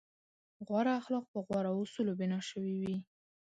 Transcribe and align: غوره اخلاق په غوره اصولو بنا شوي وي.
غوره 0.67 0.93
اخلاق 1.01 1.25
په 1.33 1.39
غوره 1.45 1.71
اصولو 1.81 2.13
بنا 2.19 2.39
شوي 2.49 2.73
وي. 2.81 2.95